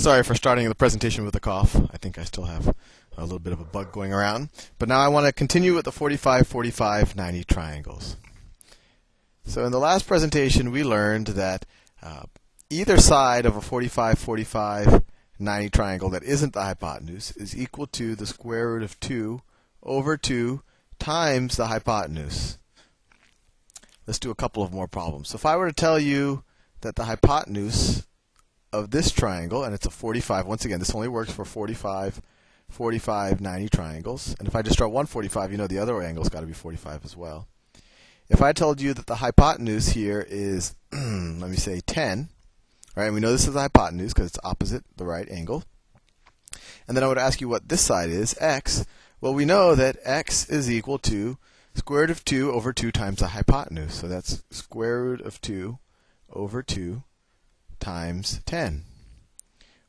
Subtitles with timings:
[0.00, 1.76] Sorry for starting the presentation with a cough.
[1.76, 2.74] I think I still have
[3.18, 4.48] a little bit of a bug going around.
[4.78, 8.16] But now I want to continue with the 45, 45, 90 triangles.
[9.44, 11.66] So in the last presentation, we learned that
[12.02, 12.22] uh,
[12.70, 15.02] either side of a 45, 45,
[15.38, 19.42] 90 triangle that isn't the hypotenuse is equal to the square root of 2
[19.82, 20.62] over 2
[20.98, 22.56] times the hypotenuse.
[24.06, 25.28] Let's do a couple of more problems.
[25.28, 26.42] So if I were to tell you
[26.80, 28.06] that the hypotenuse
[28.72, 30.46] of this triangle, and it's a 45.
[30.46, 32.20] Once again, this only works for 45,
[32.68, 34.36] 45, 90 triangles.
[34.38, 36.52] And if I just draw one 45, you know the other angle's got to be
[36.52, 37.48] 45 as well.
[38.28, 42.28] If I told you that the hypotenuse here is, let me say 10,
[42.94, 43.06] right?
[43.06, 45.64] And we know this is the hypotenuse because it's opposite the right angle.
[46.86, 48.84] And then I would ask you what this side is, x.
[49.20, 51.38] Well, we know that x is equal to
[51.74, 53.94] square root of 2 over 2 times the hypotenuse.
[53.94, 55.78] So that's square root of 2
[56.32, 57.02] over 2
[57.80, 58.84] times 10.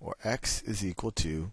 [0.00, 1.52] Or x is equal to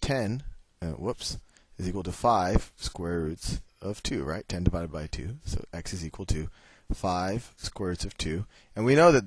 [0.00, 0.42] 10,
[0.82, 1.38] uh, whoops,
[1.78, 4.48] is equal to 5 square roots of 2, right?
[4.48, 5.38] 10 divided by 2.
[5.44, 6.48] So x is equal to
[6.92, 8.44] 5 square roots of 2.
[8.74, 9.24] And we know that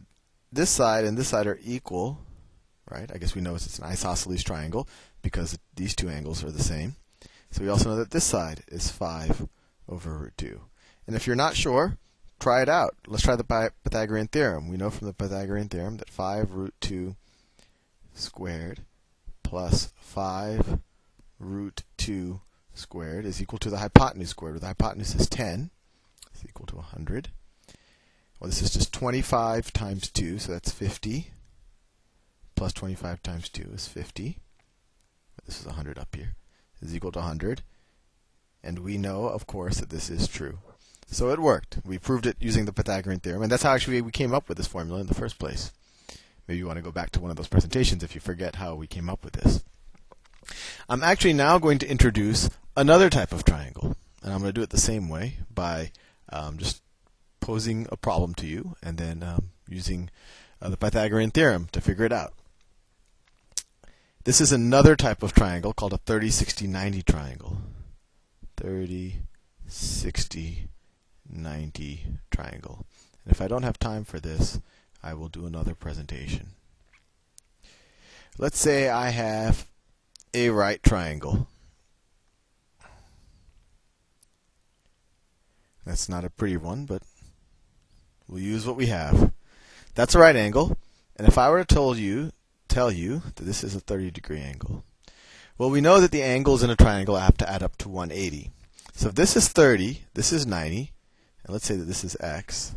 [0.52, 2.20] this side and this side are equal,
[2.90, 3.10] right?
[3.14, 4.88] I guess we know it's an isosceles triangle
[5.22, 6.96] because these two angles are the same.
[7.52, 9.48] So we also know that this side is 5
[9.88, 10.60] over root 2.
[11.06, 11.98] And if you're not sure,
[12.40, 12.96] try it out.
[13.08, 14.68] Let's try the Pythagorean theorem.
[14.68, 17.16] We know from the Pythagorean theorem that 5 root 2
[18.14, 18.82] squared
[19.44, 20.80] plus 5
[21.40, 22.42] root 2
[22.74, 25.72] squared is equal to the hypotenuse squared, where the hypotenuse is 10.
[26.34, 27.30] It's equal to 100.
[28.40, 31.32] Well, this is just 25 times 2, so that's 50.
[32.56, 34.40] Plus 25 times 2 is 50.
[35.46, 36.36] This is 100 up here.
[36.82, 37.64] Is equal to 100.
[38.64, 40.60] And we know, of course, that this is true.
[41.10, 41.80] So it worked.
[41.86, 44.58] We proved it using the Pythagorean theorem, and that's how actually we came up with
[44.58, 45.72] this formula in the first place.
[46.48, 48.76] Maybe you want to go back to one of those presentations if you forget how
[48.76, 49.64] we came up with this.
[50.90, 54.62] I'm actually now going to introduce another type of triangle, and I'm going to do
[54.62, 55.92] it the same way by
[56.30, 56.82] um, just
[57.40, 60.10] posing a problem to you and then um, using
[60.62, 62.34] uh, the Pythagorean theorem to figure it out.
[64.26, 67.58] This is another type of triangle called a 30, 60, 90 triangle.
[68.58, 69.22] 30,
[69.68, 70.68] 60,
[71.30, 72.86] 90 triangle.
[73.24, 74.60] And if I don't have time for this,
[75.04, 76.52] I will do another presentation.
[78.38, 79.68] Let's say I have
[80.34, 81.48] a right triangle.
[85.86, 87.02] That's not a pretty one, but
[88.28, 89.32] we'll use what we have.
[89.96, 90.78] That's a right angle.
[91.16, 92.32] And if I were to told you,
[92.68, 94.84] tell you that this is a 30 degree angle,
[95.58, 98.52] well, we know that the angles in a triangle have to add up to 180.
[98.94, 100.92] So if this is 30, this is 90,
[101.48, 102.76] and let's say that this is x.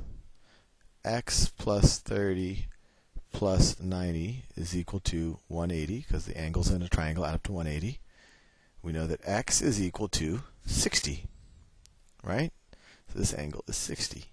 [1.04, 2.66] x plus 30
[3.32, 7.53] plus 90 is equal to 180 because the angles in a triangle add up to
[7.53, 7.98] 180.
[8.82, 11.26] We know that x is equal to 60,
[12.22, 12.53] right?
[13.12, 14.25] So this angle is 60.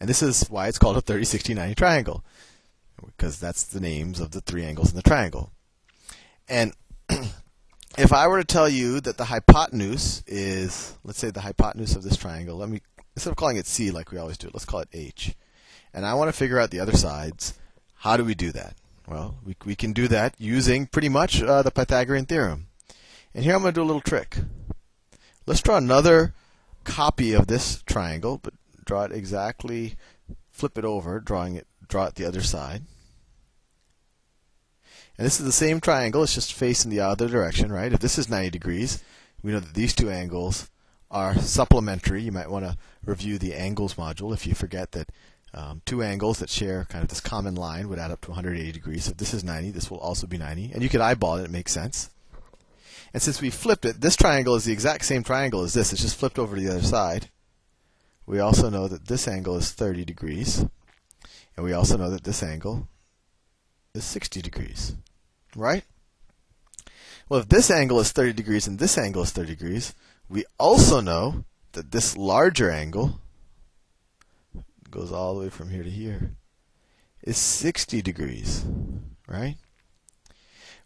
[0.00, 2.24] And this is why it's called a 30, 60, 90 triangle
[3.06, 5.52] because that's the names of the three angles in the triangle.
[6.48, 6.72] And
[7.98, 12.02] if I were to tell you that the hypotenuse is, let's say the hypotenuse of
[12.02, 12.80] this triangle, let me
[13.18, 15.34] instead of calling it C like we always do, let's call it H.
[15.92, 17.58] And I want to figure out the other sides.
[17.96, 18.76] How do we do that?
[19.08, 22.68] Well, we, we can do that using pretty much uh, the Pythagorean theorem.
[23.34, 24.38] And here I'm going to do a little trick.
[25.46, 26.32] Let's draw another
[26.84, 29.96] copy of this triangle, but draw it exactly,
[30.52, 32.82] flip it over, drawing it, draw it the other side.
[35.16, 37.92] And this is the same triangle, it's just facing the other direction, right?
[37.92, 39.02] If this is 90 degrees,
[39.42, 40.70] we know that these two angles
[41.10, 42.22] are supplementary.
[42.22, 45.10] You might want to review the angles module if you forget that
[45.54, 48.70] um, two angles that share kind of this common line would add up to 180
[48.72, 49.04] degrees.
[49.04, 50.72] So if this is 90, this will also be 90.
[50.72, 52.10] And you could eyeball it, it makes sense.
[53.14, 55.92] And since we flipped it, this triangle is the exact same triangle as this.
[55.92, 57.30] It's just flipped over to the other side.
[58.26, 60.66] We also know that this angle is 30 degrees.
[61.56, 62.86] And we also know that this angle
[63.94, 64.94] is 60 degrees.
[65.56, 65.84] Right?
[67.28, 69.94] Well, if this angle is 30 degrees and this angle is 30 degrees,
[70.28, 73.20] we also know that this larger angle
[74.90, 76.32] goes all the way from here to here
[77.22, 78.64] is 60 degrees,
[79.26, 79.56] right?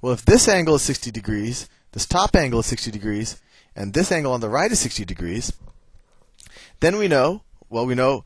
[0.01, 3.41] Well, if this angle is 60 degrees, this top angle is 60 degrees,
[3.77, 5.53] and this angle on the right is 60 degrees,
[6.81, 8.25] then we know, well, we know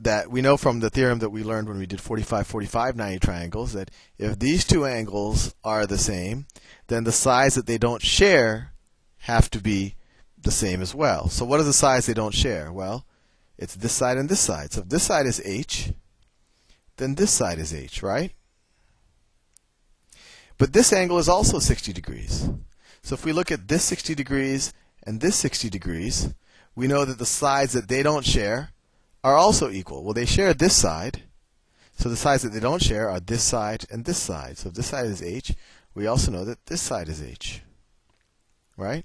[0.00, 3.18] that we know from the theorem that we learned when we did 45, 45, 90
[3.20, 6.46] triangles that if these two angles are the same,
[6.88, 8.72] then the sides that they don't share
[9.18, 9.94] have to be
[10.44, 11.28] the same as well.
[11.28, 12.72] So what are the sides they don't share?
[12.72, 13.04] Well,
[13.58, 14.72] it's this side and this side.
[14.72, 15.92] So if this side is h,
[16.96, 18.32] then this side is h, right?
[20.56, 22.48] But this angle is also 60 degrees.
[23.02, 26.32] So if we look at this 60 degrees and this 60 degrees,
[26.76, 28.70] we know that the sides that they don't share
[29.22, 30.04] are also equal.
[30.04, 31.22] Well, they share this side.
[31.96, 34.58] So the sides that they don't share are this side and this side.
[34.58, 35.54] So if this side is h,
[35.94, 37.62] we also know that this side is h.
[38.76, 39.04] Right?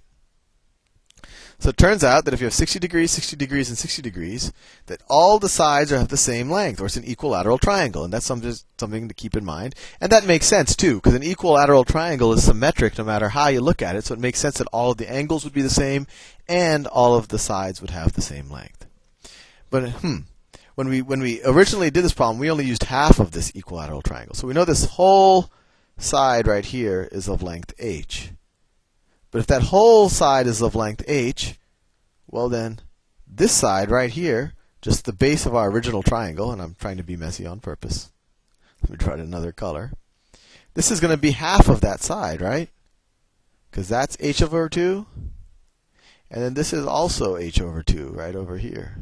[1.59, 4.53] So it turns out that if you have 60 degrees, 60 degrees, and 60 degrees,
[4.85, 8.13] that all the sides are of the same length, or it's an equilateral triangle, and
[8.13, 9.75] that's something, something to keep in mind.
[9.99, 13.61] And that makes sense too, because an equilateral triangle is symmetric no matter how you
[13.61, 15.69] look at it, so it makes sense that all of the angles would be the
[15.69, 16.07] same,
[16.47, 18.85] and all of the sides would have the same length.
[19.69, 20.19] But hmm,
[20.75, 24.01] when we when we originally did this problem, we only used half of this equilateral
[24.01, 25.51] triangle, so we know this whole
[25.97, 28.31] side right here is of length h.
[29.31, 31.55] But if that whole side is of length h,
[32.27, 32.79] well then,
[33.27, 37.03] this side right here, just the base of our original triangle, and I'm trying to
[37.03, 38.11] be messy on purpose.
[38.81, 39.91] Let me try it another color.
[40.73, 42.69] This is going to be half of that side, right?
[43.69, 45.05] Because that's h over 2.
[46.31, 48.97] And then this is also h over 2, right over here.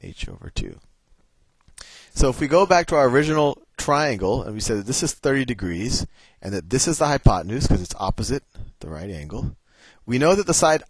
[0.00, 0.78] h over 2.
[2.20, 5.14] So if we go back to our original triangle, and we said that this is
[5.14, 6.06] 30 degrees,
[6.42, 8.42] and that this is the hypotenuse, because it's opposite
[8.80, 9.56] the right angle,
[10.04, 10.82] we know that the side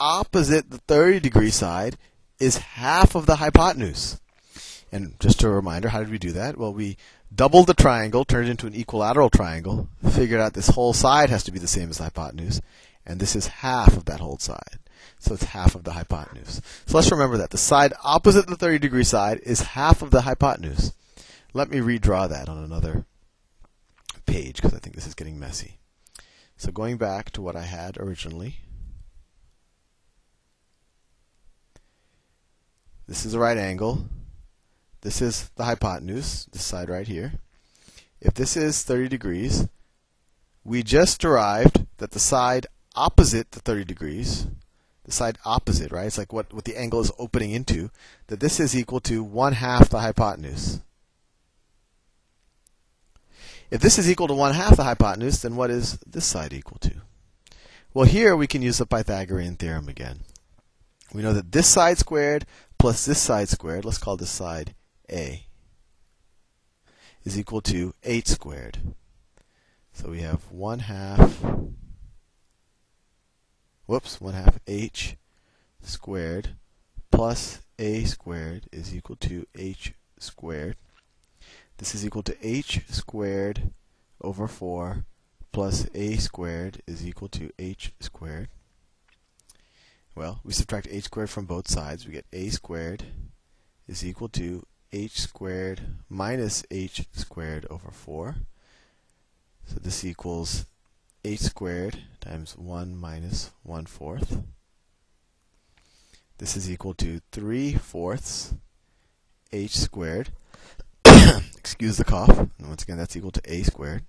[0.00, 1.98] opposite the 30 degree side
[2.40, 4.18] is half of the hypotenuse.
[4.90, 6.56] And just a reminder, how did we do that?
[6.56, 6.96] Well, we
[7.34, 11.44] doubled the triangle, turned it into an equilateral triangle, figured out this whole side has
[11.44, 12.62] to be the same as the hypotenuse,
[13.04, 14.78] and this is half of that whole side.
[15.18, 16.60] So it's half of the hypotenuse.
[16.86, 17.50] So let's remember that.
[17.50, 20.92] The side opposite the 30 degree side is half of the hypotenuse.
[21.54, 23.04] Let me redraw that on another
[24.26, 25.78] page because I think this is getting messy.
[26.56, 28.56] So going back to what I had originally,
[33.06, 34.06] this is a right angle.
[35.00, 37.34] This is the hypotenuse, this side right here.
[38.20, 39.68] If this is 30 degrees,
[40.64, 42.66] we just derived that the side
[42.96, 44.48] opposite the 30 degrees,
[45.08, 46.06] the side opposite, right?
[46.06, 47.90] It's like what, what the angle is opening into,
[48.28, 50.80] that this is equal to 1 half the hypotenuse.
[53.70, 56.78] If this is equal to 1 half the hypotenuse, then what is this side equal
[56.78, 56.92] to?
[57.92, 60.20] Well, here we can use the Pythagorean theorem again.
[61.12, 62.46] We know that this side squared
[62.78, 64.74] plus this side squared, let's call this side
[65.10, 65.46] A,
[67.24, 68.78] is equal to 8 squared.
[69.92, 71.42] So we have 1 half,
[73.88, 75.16] whoops, 1 half h
[75.80, 76.50] squared
[77.10, 80.76] plus a squared is equal to h squared.
[81.78, 83.70] This is equal to h squared
[84.20, 85.04] over 4
[85.52, 88.48] plus a squared is equal to h squared.
[90.14, 92.06] Well, we subtract h squared from both sides.
[92.06, 93.04] We get a squared
[93.88, 95.80] is equal to h squared
[96.10, 98.36] minus h squared over 4.
[99.64, 100.66] So this equals
[101.28, 104.40] h squared times 1 minus 1 fourth.
[106.38, 108.54] This is equal to 3 fourths
[109.52, 110.30] h squared
[111.58, 112.38] excuse the cough.
[112.38, 114.04] And once again, that's equal to a squared.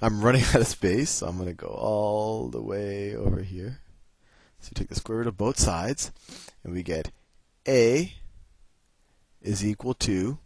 [0.00, 3.80] I'm running out of space, so I'm going to go all the way over here.
[4.60, 6.12] So we take the square root of both sides,
[6.62, 7.10] and we get
[7.66, 8.12] a
[9.42, 10.38] is equal to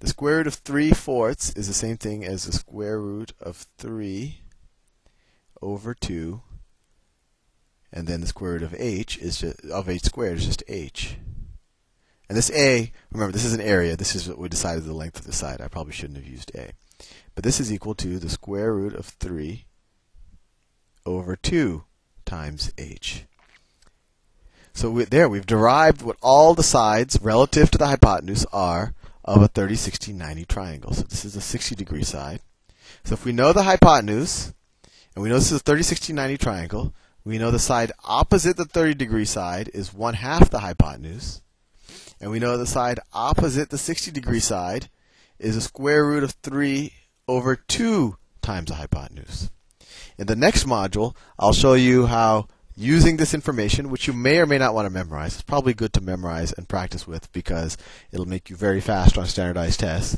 [0.00, 3.66] the square root of 3 fourths is the same thing as the square root of
[3.78, 4.42] 3
[5.62, 6.40] over 2,
[7.92, 11.16] and then the square root of h is just, of h squared is just h.
[12.28, 13.96] And this a, remember, this is an area.
[13.96, 15.60] This is what we decided the length of the side.
[15.60, 16.72] I probably shouldn't have used a.
[17.34, 19.64] But this is equal to the square root of 3
[21.06, 21.84] over 2
[22.26, 23.24] times h.
[24.74, 29.42] So we, there, we've derived what all the sides relative to the hypotenuse are of
[29.42, 30.92] a 30, 60, 90 triangle.
[30.92, 32.40] So this is a 60 degree side.
[33.04, 34.52] So if we know the hypotenuse,
[35.18, 36.94] and we know this is a 30, 60, 90 triangle,
[37.24, 41.42] we know the side opposite the 30 degree side is 1 half the hypotenuse.
[42.20, 44.88] And we know the side opposite the 60 degree side
[45.40, 46.92] is a square root of 3
[47.26, 49.50] over 2 times the hypotenuse.
[50.18, 52.46] In the next module, I'll show you how
[52.76, 55.92] using this information, which you may or may not want to memorize, it's probably good
[55.94, 57.76] to memorize and practice with because
[58.12, 60.16] it'll make you very fast on standardized tests.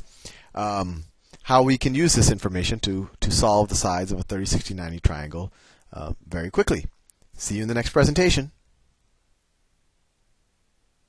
[0.53, 1.05] Um,
[1.51, 4.73] how we can use this information to, to solve the sides of a 30, 60,
[4.73, 5.51] 90 triangle
[5.91, 6.85] uh, very quickly.
[7.35, 8.51] See you in the next presentation.